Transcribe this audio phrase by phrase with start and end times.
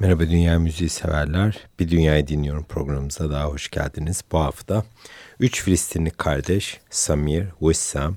[0.00, 1.58] Merhaba Dünya Müziği severler.
[1.78, 4.22] Bir Dünyayı Dinliyorum programımıza daha hoş geldiniz.
[4.32, 4.84] Bu hafta
[5.40, 8.16] 3 Filistinli kardeş Samir, Wissam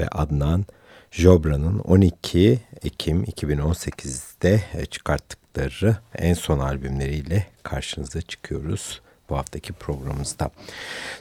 [0.00, 0.64] ve Adnan
[1.10, 9.00] Jobra'nın 12 Ekim 2018'de çıkarttıkları en son albümleriyle karşınıza çıkıyoruz.
[9.30, 10.50] Bu haftaki programımızda.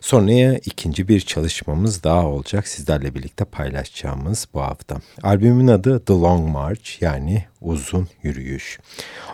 [0.01, 4.97] Sonraya ikinci bir çalışmamız daha olacak sizlerle birlikte paylaşacağımız bu hafta.
[5.23, 8.79] Albümün adı The Long March yani Uzun Yürüyüş.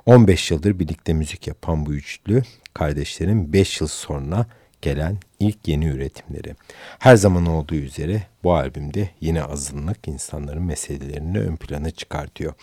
[0.06, 2.44] 15 yıldır birlikte müzik yapan bu üçlü
[2.74, 4.45] kardeşlerin 5 yıl sonra
[4.85, 6.55] gelen ilk yeni üretimleri.
[6.99, 12.53] Her zaman olduğu üzere bu albümde yine azınlık insanların meselelerini ön plana çıkartıyor.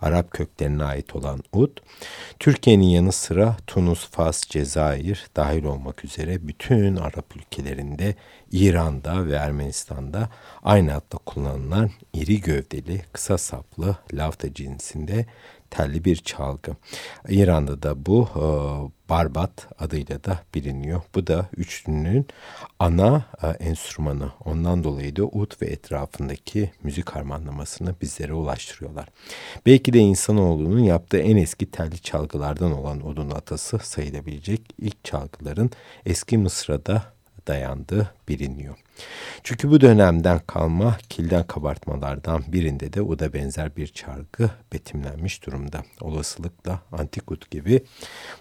[0.00, 1.70] Arap köklerine ait olan ud,
[2.38, 8.14] Türkiye'nin yanı sıra Tunus, Fas, Cezayir dahil olmak üzere bütün Arap ülkelerinde,
[8.52, 10.28] İran'da ve Ermenistan'da
[10.62, 15.26] aynı adla kullanılan iri gövdeli, kısa saplı lafta cinsinde
[15.72, 16.76] telli bir çalgı.
[17.28, 18.44] İran'da da bu e,
[19.08, 21.02] barbat adıyla da biliniyor.
[21.14, 22.26] Bu da üçlünün
[22.78, 24.32] ana e, enstrümanı.
[24.44, 29.08] Ondan dolayı da ud ve etrafındaki müzik harmanlamasını bizlere ulaştırıyorlar.
[29.66, 35.70] Belki de insanoğlunun yaptığı en eski telli çalgılardan olan udun atası sayılabilecek ilk çalgıların
[36.06, 37.02] eski Mısır'da
[37.46, 38.76] dayandığı biliniyor.
[39.42, 45.82] Çünkü bu dönemden kalma kilden kabartmalardan birinde de o da benzer bir çargı betimlenmiş durumda.
[46.00, 47.82] Olasılıkla antik ut gibi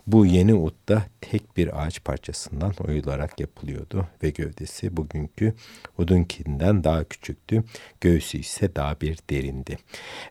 [0.08, 5.54] bu yeni ut da tek bir ağaç parçasından oyularak yapılıyordu ve gövdesi bugünkü
[5.98, 7.64] udunkinden daha küçüktü.
[8.02, 9.78] Göğsü ise daha bir derindi.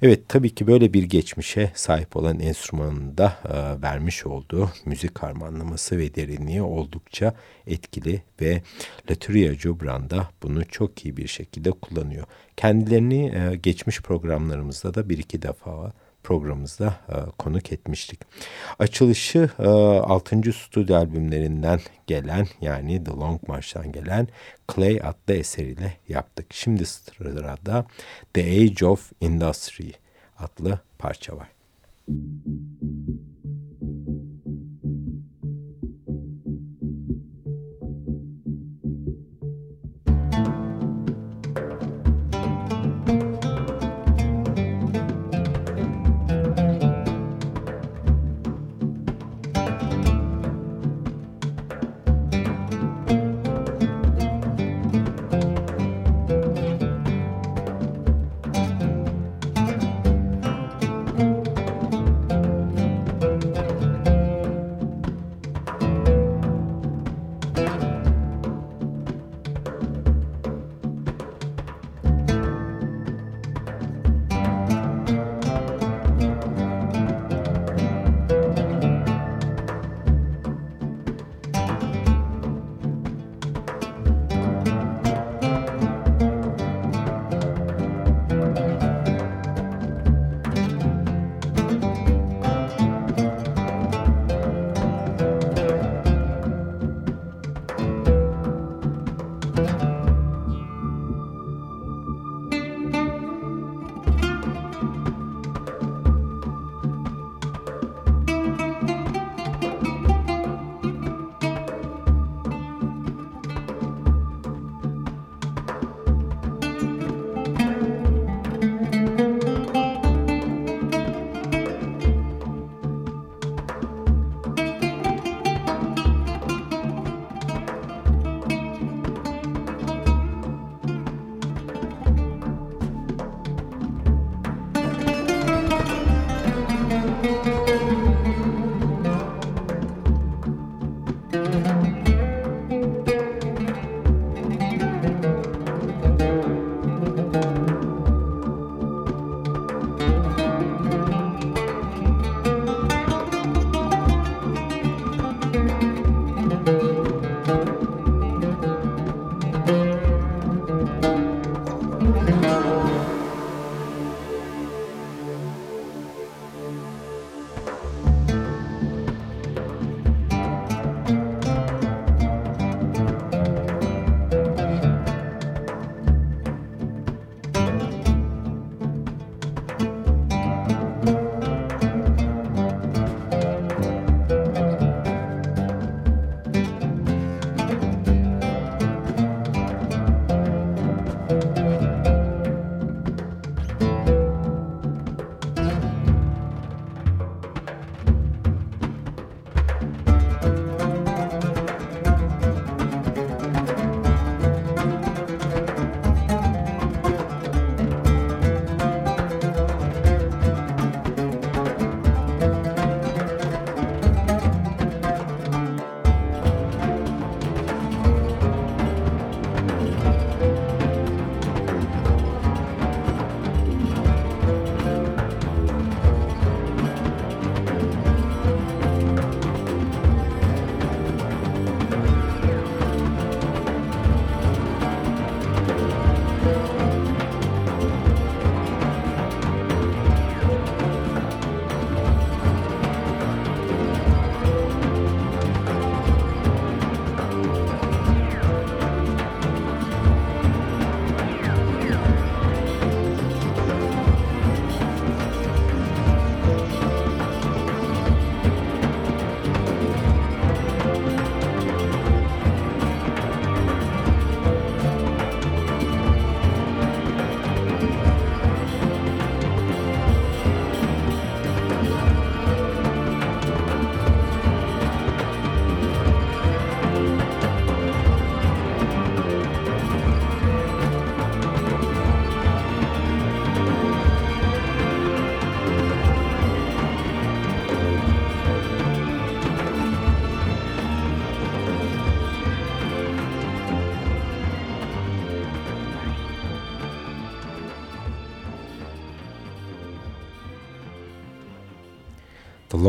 [0.02, 5.98] Evet tabii ki böyle bir geçmişe sahip olan enstrümanın da e, vermiş olduğu müzik harmanlaması
[5.98, 7.34] ve derinliği oldukça
[7.66, 8.62] etkili ve
[9.10, 12.26] Laturia Jubran da bunu çok iyi bir şekilde kullanıyor.
[12.56, 18.20] Kendilerini e, geçmiş programlarımızda da bir iki defa programımızda e, konuk etmiştik.
[18.78, 20.52] Açılışı e, 6.
[20.52, 24.28] stüdyo albümlerinden gelen yani The Long March'tan gelen
[24.75, 26.46] Clay adlı eseriyle yaptık.
[26.50, 27.87] Şimdi sırada
[28.34, 29.90] The Age of Industry
[30.38, 31.49] adlı parça var.
[32.08, 33.00] Müzik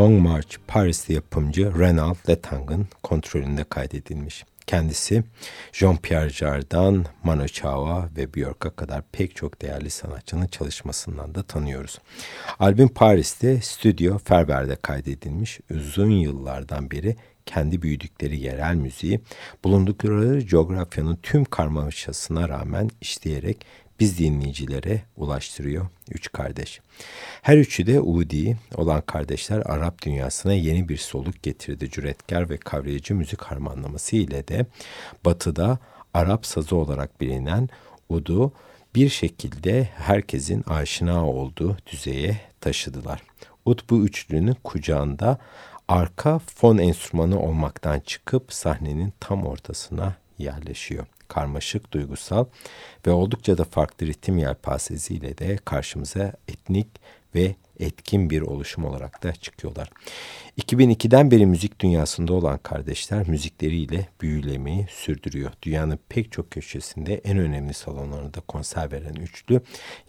[0.01, 4.45] Long March Paris'te yapımcı Renald Letang'ın kontrolünde kaydedilmiş.
[4.67, 5.23] Kendisi
[5.73, 11.99] Jean-Pierre Jardin, Mano Chao ve Björk'a kadar pek çok değerli sanatçının çalışmasından da tanıyoruz.
[12.59, 17.15] Albüm Paris'te Stüdyo Ferber'de kaydedilmiş uzun yıllardan beri
[17.45, 19.21] kendi büyüdükleri yerel müziği
[19.63, 23.65] bulundukları coğrafyanın tüm karmaşasına rağmen işleyerek
[24.01, 26.81] biz dinleyicilere ulaştırıyor üç kardeş.
[27.41, 31.89] Her üçü de Udi olan kardeşler Arap dünyasına yeni bir soluk getirdi.
[31.91, 34.65] Cüretkar ve kavrayıcı müzik harmanlaması ile de
[35.25, 35.79] batıda
[36.13, 37.69] Arap sazı olarak bilinen
[38.09, 38.53] Udu
[38.95, 43.23] bir şekilde herkesin aşina olduğu düzeye taşıdılar.
[43.65, 45.37] Ud bu üçlünün kucağında
[45.87, 52.45] arka fon enstrümanı olmaktan çıkıp sahnenin tam ortasına yerleşiyor karmaşık, duygusal
[53.07, 56.87] ve oldukça da farklı ritim yelpazesiyle de karşımıza etnik
[57.35, 59.89] ve etkin bir oluşum olarak da çıkıyorlar.
[60.61, 65.51] 2002'den beri müzik dünyasında olan kardeşler müzikleriyle büyülemeyi sürdürüyor.
[65.63, 69.61] Dünyanın pek çok köşesinde en önemli salonlarında konser veren üçlü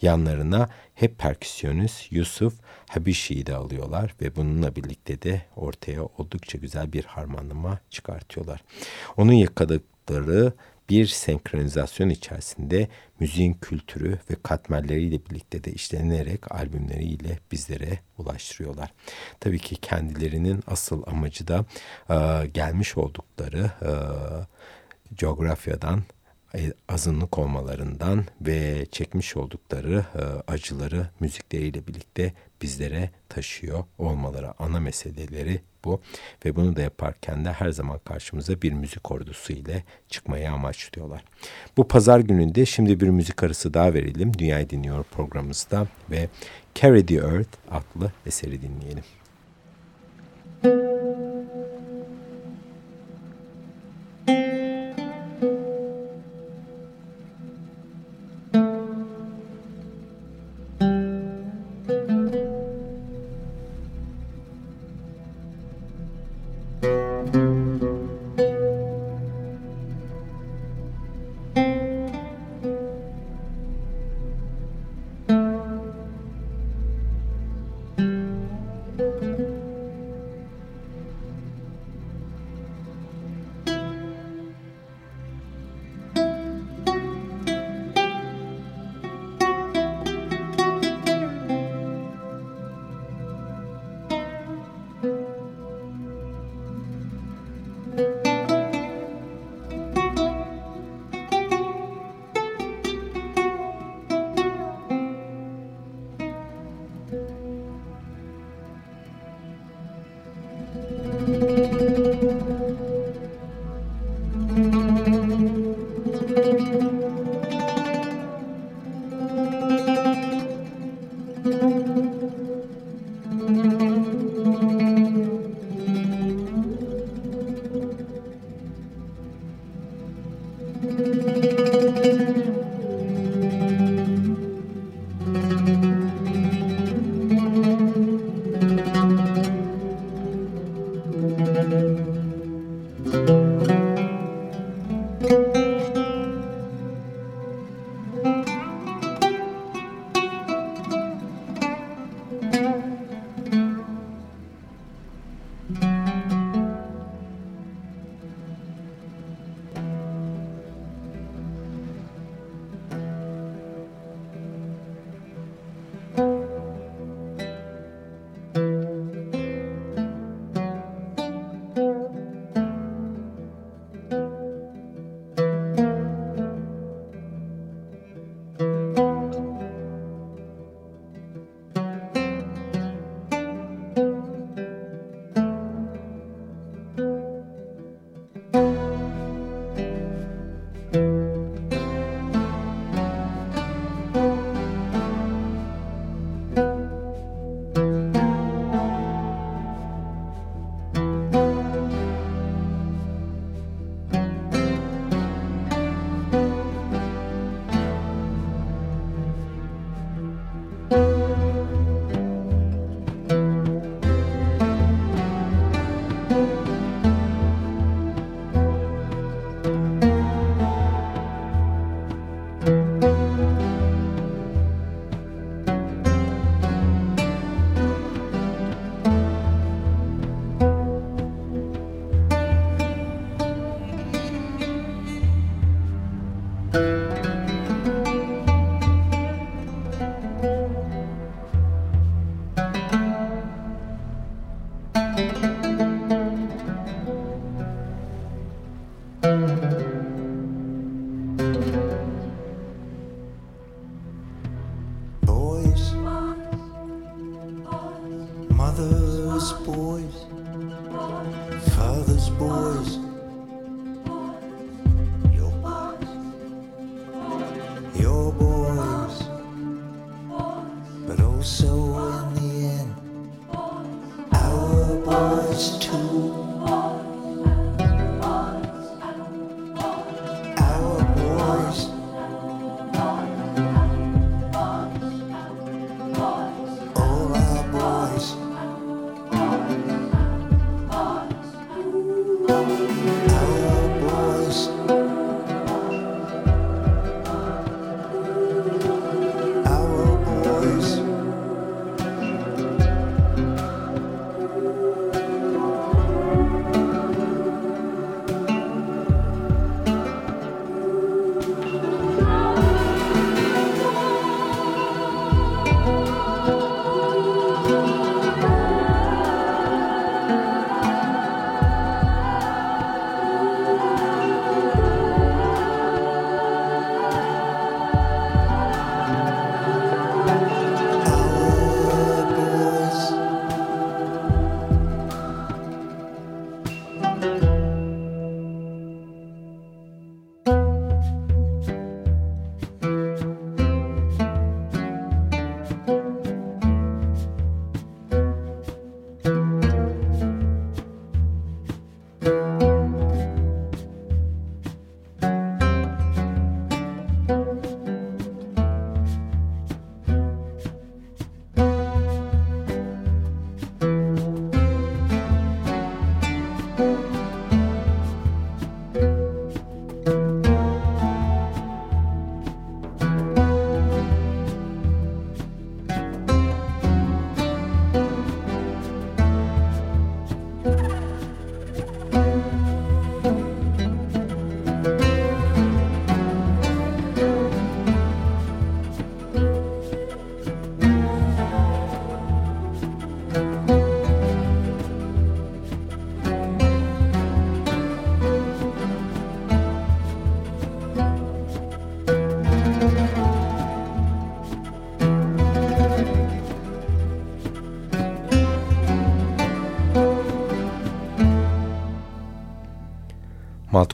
[0.02, 2.54] yanlarına hep perküsyonist Yusuf
[2.88, 8.64] Habishi'yi de alıyorlar ve bununla birlikte de ortaya oldukça güzel bir harmanlama çıkartıyorlar.
[9.16, 10.52] Onun yakaladıkları
[10.90, 12.88] bir senkronizasyon içerisinde
[13.20, 18.92] müziğin kültürü ve katmerleriyle birlikte de işlenerek albümleriyle bizlere ulaştırıyorlar.
[19.40, 21.64] Tabii ki kendilerinin asıl amacı da
[22.10, 23.92] e, gelmiş oldukları e,
[25.14, 26.02] coğrafyadan
[26.54, 32.32] e, azınlık olmalarından ve çekmiş oldukları e, acıları müzikleriyle birlikte
[32.62, 36.00] bizlere taşıyor olmaları ana meseleleri bu
[36.45, 41.25] ve bunu da yaparken de her zaman karşımıza bir müzik ordusu ile çıkmayı amaçlıyorlar.
[41.76, 44.38] Bu pazar gününde şimdi bir müzik arası daha verelim.
[44.38, 46.28] Dünyayı Dinliyor programımızda ve
[46.75, 49.04] Carry the Earth adlı eseri dinleyelim.
[50.64, 50.91] Mother's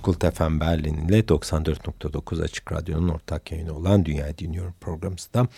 [0.08, 5.48] Maltkult FM Berlin ile 94.9 Açık Radyo'nun ortak yayını olan Dünya Dinliyorum programımızda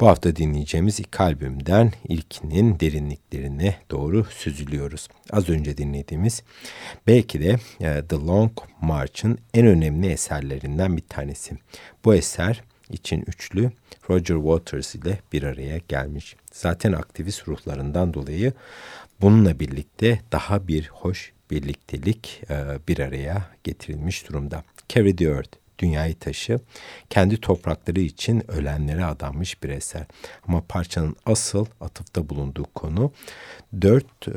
[0.00, 5.08] bu hafta dinleyeceğimiz iki albümden ilkinin derinliklerine doğru süzülüyoruz.
[5.30, 6.42] Az önce dinlediğimiz
[7.06, 11.58] belki de e, The Long March'ın en önemli eserlerinden bir tanesi.
[12.04, 13.70] Bu eser için üçlü
[14.10, 16.36] Roger Waters ile bir araya gelmiş.
[16.52, 18.52] Zaten aktivist ruhlarından dolayı
[19.20, 24.64] bununla birlikte daha bir hoş birliktelik e, bir araya getirilmiş durumda.
[24.88, 26.60] Carry the Earth, Dünyayı Taşı,
[27.10, 30.06] kendi toprakları için ölenlere adanmış bir eser.
[30.48, 33.12] Ama parçanın asıl atıfta bulunduğu konu
[33.82, 34.32] dört e,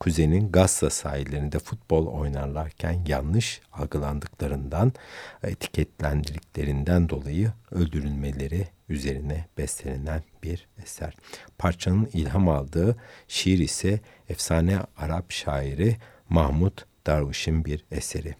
[0.00, 4.92] kuzenin Gazze sahillerinde futbol oynarlarken yanlış algılandıklarından,
[5.42, 11.14] etiketlendirdiklerinden dolayı öldürülmeleri üzerine bestelenen bir eser.
[11.58, 12.96] Parçanın ilham aldığı
[13.28, 15.96] şiir ise efsane Arap şairi
[16.32, 18.34] Mahmut Darwish'in bir eseri.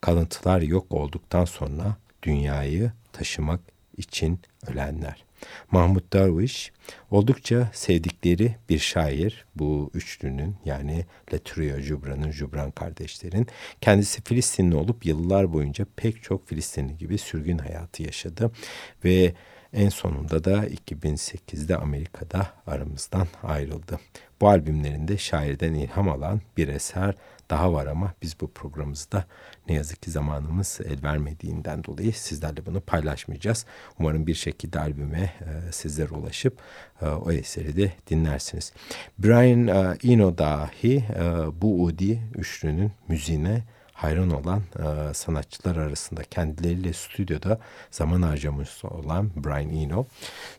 [0.00, 3.60] Kalıntılar yok olduktan sonra dünyayı taşımak
[3.96, 5.24] için ölenler.
[5.70, 6.72] Mahmut Darwish
[7.10, 13.46] oldukça sevdikleri bir şair bu üçlünün yani Letrio Jubran'ın Jubran kardeşlerin.
[13.80, 18.50] Kendisi Filistinli olup yıllar boyunca pek çok Filistinli gibi sürgün hayatı yaşadı
[19.04, 19.34] ve
[19.72, 24.00] en sonunda da 2008'de Amerika'da aramızdan ayrıldı.
[24.40, 27.14] Bu albümlerinde şairden ilham alan bir eser
[27.50, 29.24] daha var ama biz bu programımızda
[29.68, 33.66] ne yazık ki zamanımız el vermediğinden dolayı sizlerle bunu paylaşmayacağız.
[33.98, 36.58] Umarım bir şekilde albüme e, sizlere ulaşıp
[37.02, 38.72] e, o eseri de dinlersiniz.
[39.18, 41.22] Brian e, Eno dahi e,
[41.62, 43.62] bu Udi üçlünün müziğine
[44.02, 47.58] hayran olan e, sanatçılar arasında kendileriyle stüdyoda
[47.90, 50.06] zaman harcamış olan Brian Eno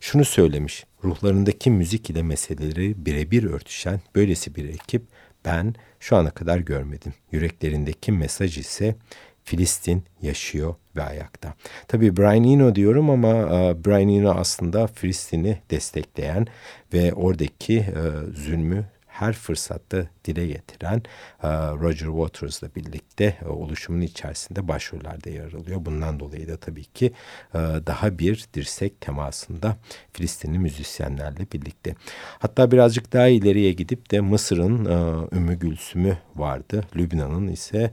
[0.00, 0.84] şunu söylemiş.
[1.04, 5.02] Ruhlarındaki müzik ile meseleleri birebir örtüşen böylesi bir ekip
[5.44, 7.14] ben şu ana kadar görmedim.
[7.32, 8.96] Yüreklerindeki mesaj ise
[9.44, 11.54] Filistin yaşıyor ve ayakta.
[11.88, 16.46] Tabii Brian Eno diyorum ama e, Brian Eno aslında Filistin'i destekleyen
[16.92, 18.02] ve oradaki e,
[18.34, 21.02] zulmü her fırsatta dile getiren
[21.42, 25.84] e, Roger Waters'la birlikte e, oluşumun içerisinde başrollerde yer alıyor.
[25.84, 27.12] Bundan dolayı da tabii ki
[27.54, 29.76] e, daha bir dirsek temasında
[30.12, 31.94] Filistinli müzisyenlerle birlikte.
[32.38, 34.84] Hatta birazcık daha ileriye gidip de Mısır'ın
[35.32, 36.84] Ümmü Gülsüm'ü vardı.
[36.96, 37.90] Lübnan'ın ise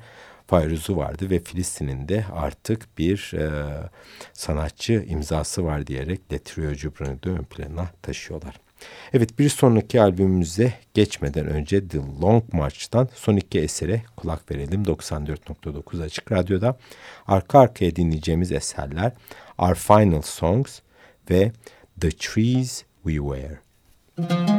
[0.50, 3.50] Fayruz'u vardı ve Filistin'in de artık bir e,
[4.34, 8.69] sanatçı imzası var diyerek Letrio Cubran'ı da ön plana taşıyorlar.
[9.14, 14.84] Evet bir sonraki albümümüze geçmeden önce The Long March'tan son iki esere kulak verelim.
[14.84, 16.78] 94.9 Açık Radyo'da
[17.28, 19.12] arka arkaya dinleyeceğimiz eserler
[19.58, 20.80] Our Final Songs
[21.30, 21.52] ve
[22.02, 23.52] The Trees We Wear.
[24.18, 24.59] Müzik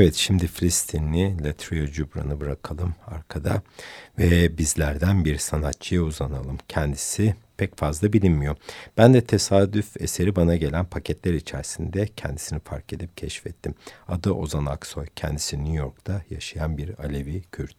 [0.00, 3.62] Evet şimdi Filistinli Latrio Cubran'ı bırakalım arkada
[4.18, 6.58] ve bizlerden bir sanatçıya uzanalım.
[6.68, 8.56] Kendisi pek fazla bilinmiyor.
[8.98, 13.74] Ben de tesadüf eseri bana gelen paketler içerisinde kendisini fark edip keşfettim.
[14.08, 15.06] Adı Ozan Aksoy.
[15.16, 17.76] Kendisi New York'ta yaşayan bir Alevi Kürt.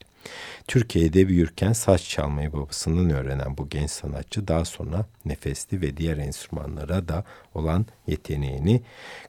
[0.67, 7.07] Türkiye'de büyürken saç çalmayı babasından öğrenen bu genç sanatçı daha sonra nefesli ve diğer enstrümanlara
[7.07, 7.23] da
[7.53, 8.81] olan yeteneğini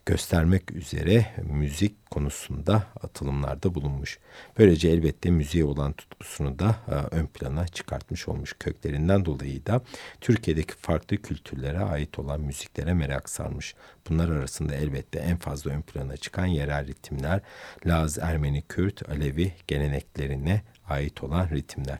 [0.05, 4.19] göstermek üzere müzik konusunda atılımlarda bulunmuş.
[4.59, 8.55] Böylece elbette müziğe olan tutkusunu da e, ön plana çıkartmış olmuş.
[8.59, 9.81] Köklerinden dolayı da
[10.21, 13.75] Türkiye'deki farklı kültürlere ait olan müziklere merak sarmış.
[14.09, 17.41] Bunlar arasında elbette en fazla ön plana çıkan yerel ritimler,
[17.85, 21.97] Laz, Ermeni, Kürt, Alevi geleneklerine ait olan ritimler.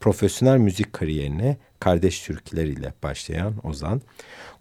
[0.00, 4.02] Profesyonel müzik kariyerine kardeş türküler ile başlayan Ozan,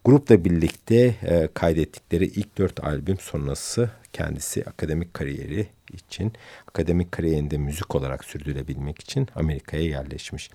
[0.05, 6.33] grupla birlikte e, kaydettikleri ilk dört albüm sonrası kendisi akademik kariyeri için,
[6.67, 10.49] akademik kariyerinde müzik olarak sürdürebilmek için Amerika'ya yerleşmiş.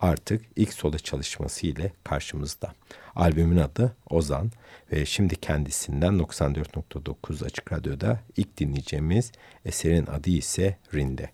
[0.00, 2.72] Artık ilk solo çalışması ile karşımızda.
[3.16, 4.50] Albümün adı Ozan
[4.92, 9.32] ve şimdi kendisinden 94.9 Açık Radyo'da ilk dinleyeceğimiz
[9.64, 11.30] eserin adı ise Rinde.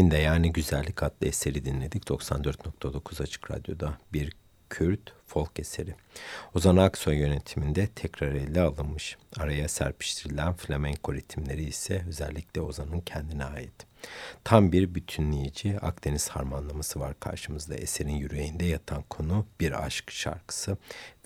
[0.00, 2.04] Rinde yani Güzellik adlı eseri dinledik.
[2.04, 4.32] 94.9 Açık Radyo'da bir
[4.70, 5.94] Kürt folk eseri.
[6.54, 9.16] Ozan Aksoy yönetiminde tekrar ele alınmış.
[9.36, 13.86] Araya serpiştirilen flamenko ritimleri ise özellikle Ozan'ın kendine ait.
[14.44, 17.74] Tam bir bütünleyici Akdeniz harmanlaması var karşımızda.
[17.74, 20.76] Eserin yüreğinde yatan konu bir aşk şarkısı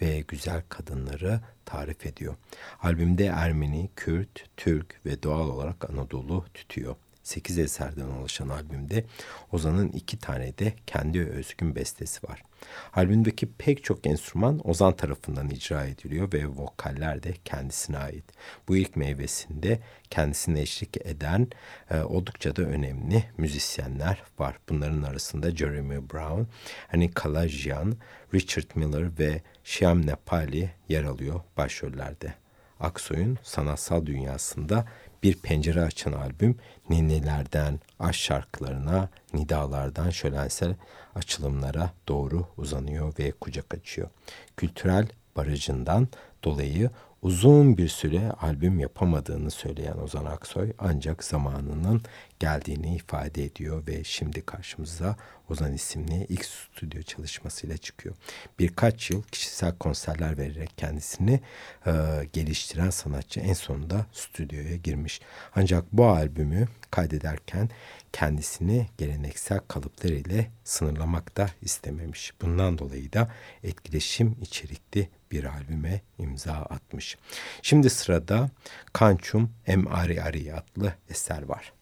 [0.02, 2.36] ve güzel kadınları tarif ediyor.
[2.82, 6.96] Albümde Ermeni, Kürt, Türk ve doğal olarak Anadolu tütüyor.
[7.24, 9.04] 8 eserden oluşan albümde
[9.52, 12.42] Ozan'ın iki tane de kendi özgün bestesi var.
[12.94, 18.24] Albümdeki pek çok enstrüman Ozan tarafından icra ediliyor ve vokaller de kendisine ait.
[18.68, 21.48] Bu ilk meyvesinde kendisine eşlik eden
[21.90, 24.58] e, oldukça da önemli müzisyenler var.
[24.68, 26.42] Bunların arasında Jeremy Brown,
[26.88, 27.96] hani Kalajian,
[28.34, 32.34] Richard Miller ve Shyam Nepali yer alıyor başrollerde.
[32.80, 34.84] Aksoy'un sanatsal dünyasında
[35.24, 36.56] bir pencere açan albüm
[36.90, 40.74] ninnilerden aşk şarkılarına, nidalardan şölensel
[41.14, 44.08] açılımlara doğru uzanıyor ve kucak açıyor.
[44.56, 46.08] Kültürel barajından
[46.44, 46.90] dolayı
[47.22, 52.02] uzun bir süre albüm yapamadığını söyleyen Ozan Aksoy ancak zamanının
[52.44, 55.16] geldiğini ifade ediyor ve şimdi karşımıza
[55.48, 58.14] Ozan isimli ilk stüdyo çalışmasıyla çıkıyor.
[58.58, 61.40] Birkaç yıl kişisel konserler vererek kendisini
[61.86, 61.92] e,
[62.32, 65.20] geliştiren sanatçı en sonunda stüdyoya girmiş.
[65.54, 67.68] Ancak bu albümü kaydederken
[68.12, 72.32] kendisini geleneksel kalıplar ile sınırlamak da istememiş.
[72.42, 73.32] Bundan dolayı da
[73.62, 77.16] etkileşim içerikli bir albüme imza atmış.
[77.62, 78.50] Şimdi sırada
[78.92, 81.72] Kançum Em Ari Ari adlı eser var.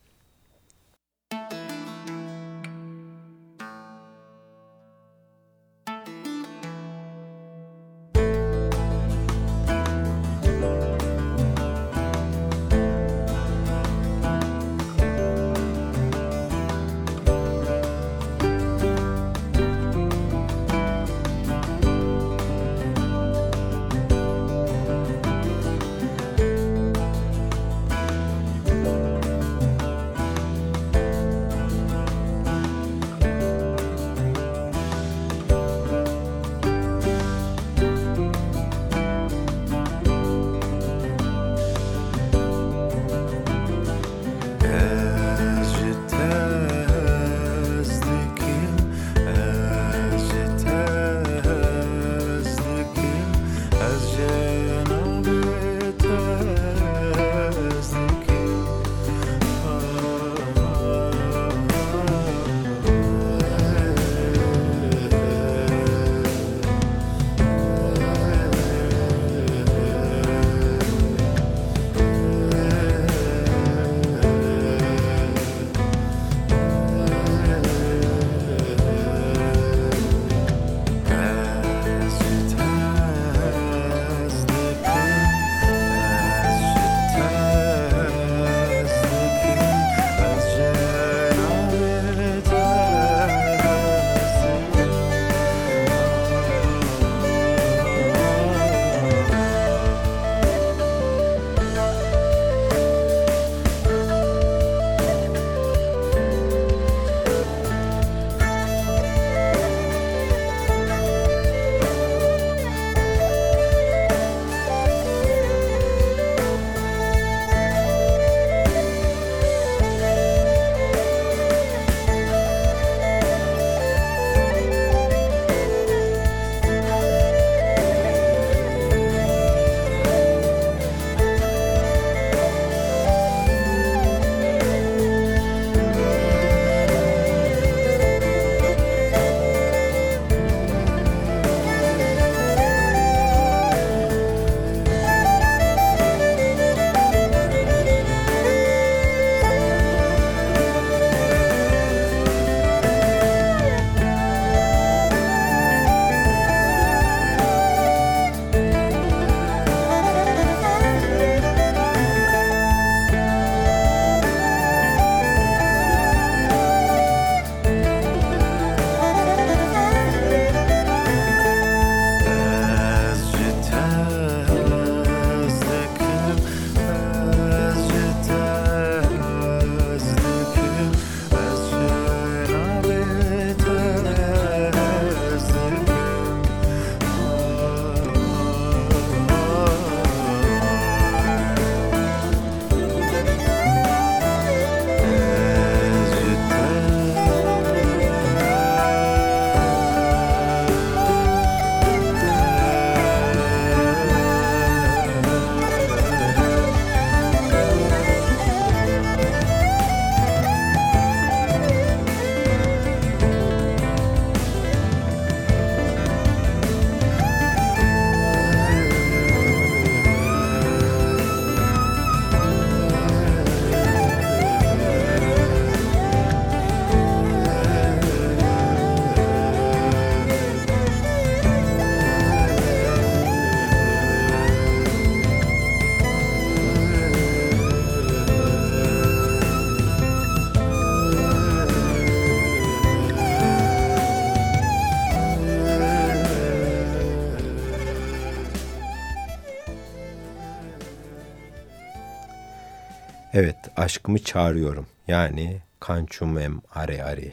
[254.03, 254.86] Aşkımı çağırıyorum.
[255.09, 257.32] Yani Kançumem Are Are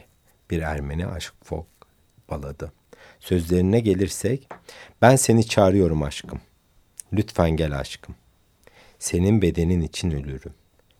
[0.50, 1.66] bir Ermeni aşk folk
[2.30, 2.72] baladı.
[3.20, 4.48] Sözlerine gelirsek,
[5.02, 6.40] ben seni çağırıyorum aşkım.
[7.12, 8.14] Lütfen gel aşkım.
[8.98, 10.54] Senin bedenin için ölürüm.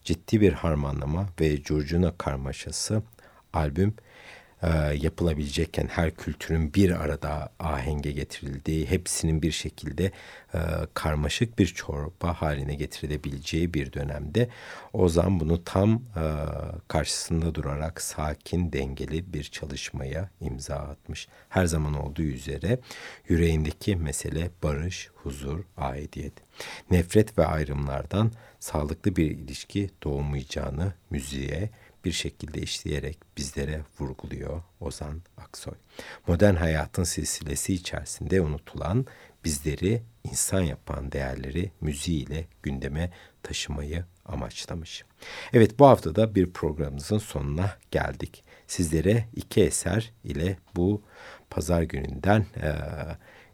[0.04, 3.02] Ciddi bir harmanlama ve curcuna karmaşası
[3.52, 3.94] albüm
[4.62, 4.68] e,
[5.02, 10.04] yapılabilecekken her kültürün bir arada ahenge getirildiği, hepsinin bir şekilde
[10.54, 10.58] e,
[10.94, 14.48] karmaşık bir çorba haline getirilebileceği bir dönemde
[14.92, 16.24] Ozan bunu tam e,
[16.88, 21.28] karşısında durarak sakin, dengeli bir çalışmaya imza atmış.
[21.48, 22.78] Her zaman olduğu üzere
[23.28, 26.32] yüreğindeki mesele barış, huzur, aidiyet.
[26.90, 31.70] Nefret ve ayrımlardan sağlıklı bir ilişki doğmayacağını müziğe,
[32.04, 35.74] bir şekilde işleyerek bizlere vurguluyor Ozan Aksoy.
[36.26, 39.06] Modern hayatın silsilesi içerisinde unutulan
[39.44, 43.10] bizleri insan yapan değerleri müziğiyle gündeme
[43.42, 45.04] taşımayı amaçlamış.
[45.52, 48.44] Evet bu hafta da bir programımızın sonuna geldik.
[48.66, 51.02] Sizlere iki eser ile bu
[51.50, 52.74] pazar gününden e,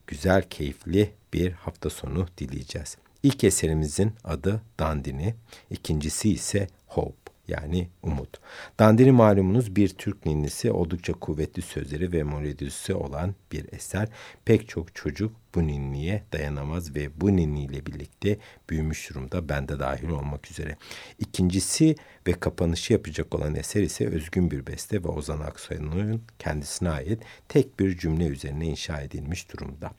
[0.07, 2.97] güzel, keyifli bir hafta sonu dileyeceğiz.
[3.23, 5.35] İlk eserimizin adı Dandini,
[5.71, 8.41] ikincisi ise Hope yani umut.
[8.79, 14.09] Dandini malumunuz bir Türk ninnisi oldukça kuvvetli sözleri ve melodisi olan bir eser.
[14.45, 18.39] Pek çok çocuk bu ninniye dayanamaz ve bu ninniyle birlikte
[18.71, 20.77] büyümüş durumda bende dahil olmak üzere.
[21.19, 27.23] İkincisi ve kapanışı yapacak olan eser ise özgün bir beste ve Ozan Aksoy'un kendisine ait
[27.49, 29.91] tek bir cümle üzerine inşa edilmiş durumda.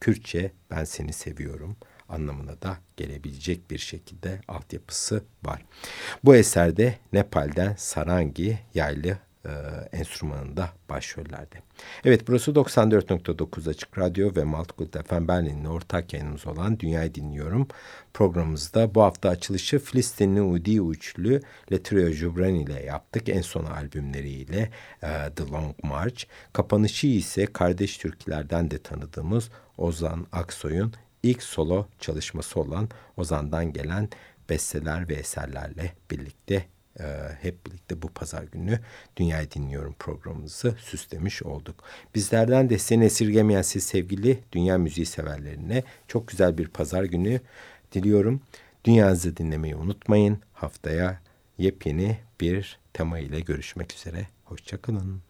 [0.00, 1.76] Kürtçe ben seni seviyorum.''
[2.08, 5.64] Anlamına da gelebilecek bir şekilde altyapısı var.
[6.24, 9.50] Bu eserde Nepal'den sarangi yaylı e,
[9.92, 11.56] enstrümanında başrollerde.
[12.04, 17.68] Evet burası 94.9 Açık Radyo ve Maltkult FM Berlin'in ortak yayınımız olan Dünyayı Dinliyorum
[18.14, 21.40] programımızda bu hafta açılışı Filistinli Udi Uçlu
[21.72, 23.28] Letrio Jubran ile yaptık.
[23.28, 24.70] En son albümleriyle
[25.02, 26.24] e, The Long March.
[26.52, 30.92] Kapanışı ise kardeş türkülerden de tanıdığımız Ozan Aksoy'un
[31.26, 34.08] ilk solo çalışması olan Ozan'dan gelen
[34.50, 36.66] besteler ve eserlerle birlikte
[37.00, 37.04] e,
[37.42, 38.80] hep birlikte bu pazar günü
[39.16, 41.84] Dünyayı Dinliyorum programımızı süslemiş olduk.
[42.14, 47.40] Bizlerden de seni esirgemeyen siz sevgili dünya müziği severlerine çok güzel bir pazar günü
[47.92, 48.40] diliyorum.
[48.84, 50.38] Dünyanızı dinlemeyi unutmayın.
[50.52, 51.20] Haftaya
[51.58, 54.26] yepyeni bir tema ile görüşmek üzere.
[54.44, 55.25] Hoşçakalın.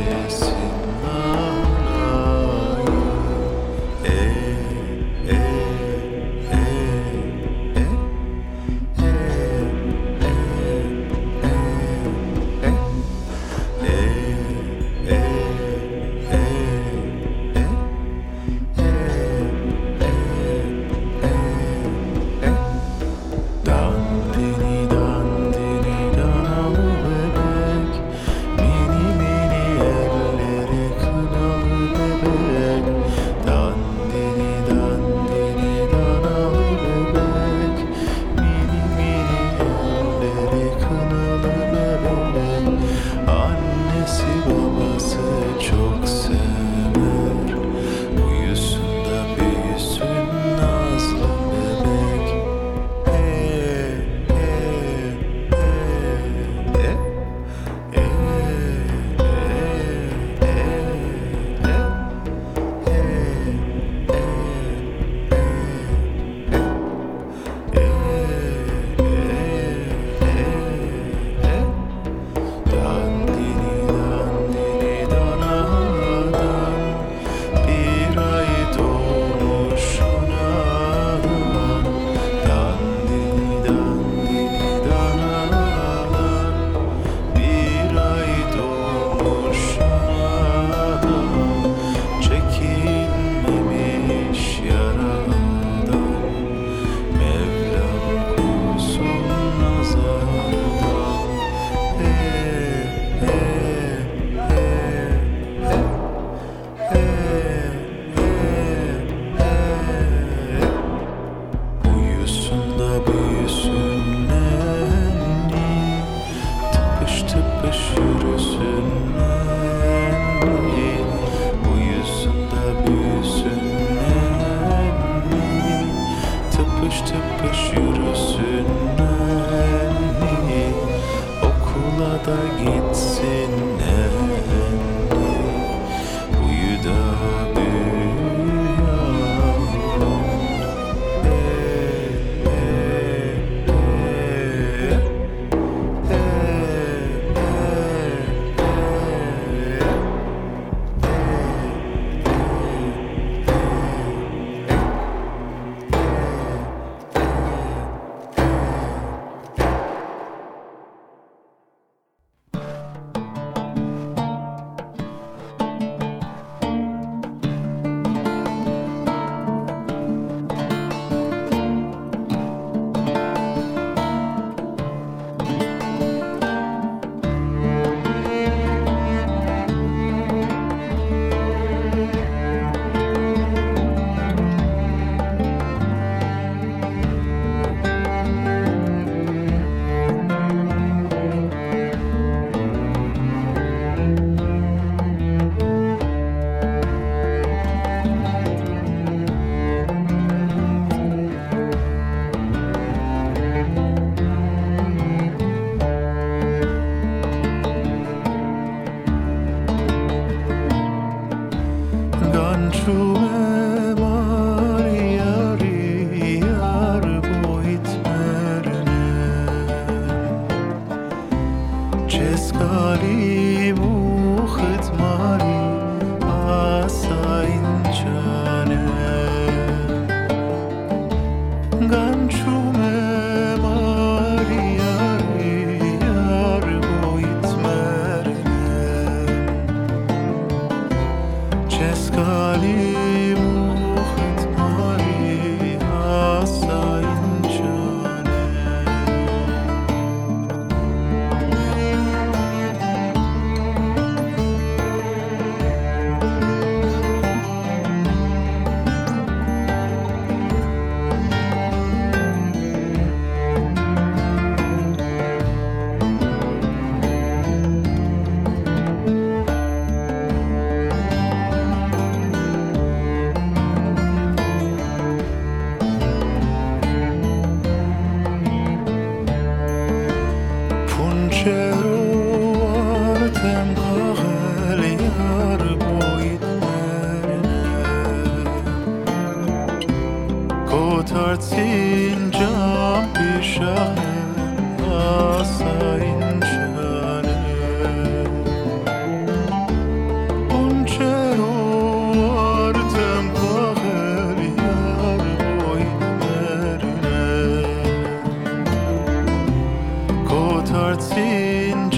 [0.00, 0.39] Yes.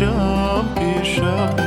[0.02, 1.61] champion.